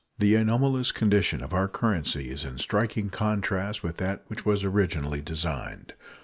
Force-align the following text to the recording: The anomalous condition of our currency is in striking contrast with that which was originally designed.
The 0.17 0.33
anomalous 0.33 0.91
condition 0.91 1.43
of 1.43 1.53
our 1.53 1.67
currency 1.67 2.31
is 2.31 2.43
in 2.43 2.57
striking 2.57 3.11
contrast 3.11 3.83
with 3.83 3.97
that 3.97 4.23
which 4.29 4.43
was 4.47 4.63
originally 4.63 5.21
designed. 5.21 5.93